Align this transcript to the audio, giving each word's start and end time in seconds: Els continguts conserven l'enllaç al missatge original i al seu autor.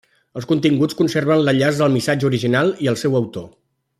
Els 0.39 0.45
continguts 0.51 0.97
conserven 1.01 1.43
l'enllaç 1.43 1.83
al 1.87 1.93
missatge 1.97 2.29
original 2.31 2.75
i 2.87 2.91
al 2.93 3.01
seu 3.05 3.21
autor. 3.23 3.49